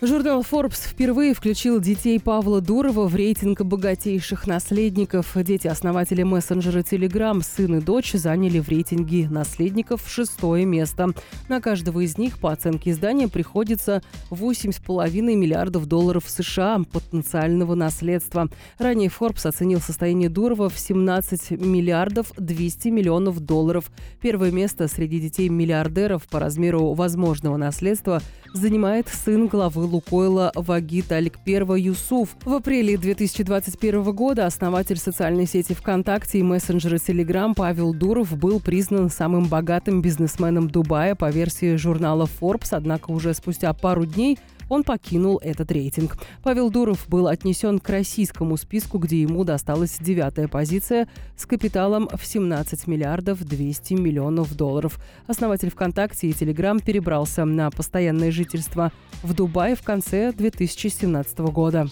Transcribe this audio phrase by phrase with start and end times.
[0.00, 5.32] Журнал Forbes впервые включил детей Павла Дурова в рейтинг богатейших наследников.
[5.34, 11.08] Дети основателя мессенджера Telegram, сын и дочь, заняли в рейтинге наследников шестое место.
[11.48, 14.00] На каждого из них, по оценке издания, приходится
[14.30, 18.48] 8,5 миллиардов долларов США потенциального наследства.
[18.78, 23.90] Ранее Forbes оценил состояние Дурова в 17 миллиардов 200 миллионов долларов.
[24.20, 28.22] Первое место среди детей миллиардеров по размеру возможного наследства
[28.54, 32.36] занимает сын главы Лукойла Вагит Аликперва Юсуф.
[32.44, 39.10] В апреле 2021 года основатель социальной сети ВКонтакте и мессенджера Telegram Павел Дуров был признан
[39.10, 45.38] самым богатым бизнесменом Дубая по версии журнала Forbes, однако уже спустя пару дней он покинул
[45.42, 46.16] этот рейтинг.
[46.42, 52.24] Павел Дуров был отнесен к российскому списку, где ему досталась девятая позиция с капиталом в
[52.24, 54.98] 17 миллиардов 200 миллионов долларов.
[55.26, 61.86] Основатель ВКонтакте и Телеграм перебрался на постоянное жительство в Дубае в конце 2017 года.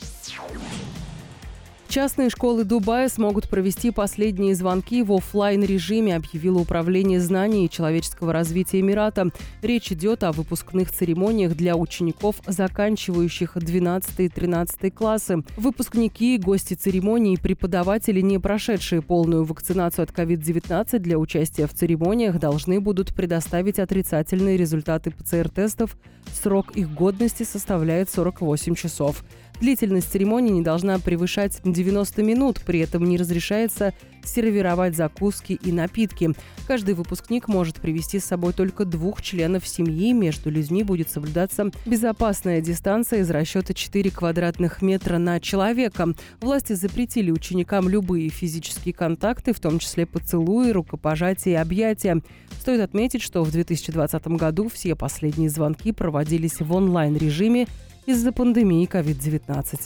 [1.88, 8.32] Частные школы Дубая смогут провести последние звонки в офлайн режиме, объявило Управление знаний и человеческого
[8.32, 9.30] развития Эмирата.
[9.62, 15.42] Речь идет о выпускных церемониях для учеников, заканчивающих 12 и 13 классы.
[15.56, 22.38] Выпускники, гости церемонии и преподаватели, не прошедшие полную вакцинацию от COVID-19 для участия в церемониях,
[22.38, 25.96] должны будут предоставить отрицательные результаты ПЦР-тестов.
[26.34, 29.24] Срок их годности составляет 48 часов.
[29.60, 36.32] Длительность церемонии не должна превышать 90 минут, при этом не разрешается сервировать закуски и напитки.
[36.66, 40.12] Каждый выпускник может привести с собой только двух членов семьи.
[40.12, 46.08] Между людьми будет соблюдаться безопасная дистанция из расчета 4 квадратных метра на человека.
[46.40, 52.20] Власти запретили ученикам любые физические контакты, в том числе поцелуи, рукопожатия и объятия.
[52.60, 57.68] Стоит отметить, что в 2020 году все последние звонки проводились в онлайн-режиме
[58.06, 59.78] из-за пандемии COVID-19.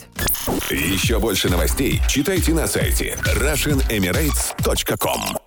[0.69, 5.40] Еще больше новостей читайте на сайте RussianEmirates.com